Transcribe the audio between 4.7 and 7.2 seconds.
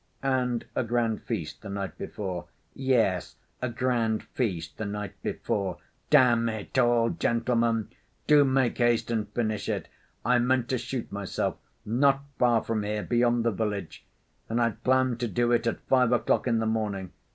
the night before. Damn it all,